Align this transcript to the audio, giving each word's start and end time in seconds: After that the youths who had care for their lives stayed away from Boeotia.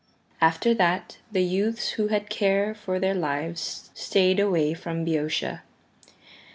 After 0.41 0.73
that 0.73 1.17
the 1.31 1.43
youths 1.43 1.89
who 1.89 2.07
had 2.07 2.31
care 2.31 2.73
for 2.73 2.99
their 2.99 3.13
lives 3.13 3.91
stayed 3.93 4.39
away 4.39 4.73
from 4.73 5.05
Boeotia. 5.05 5.61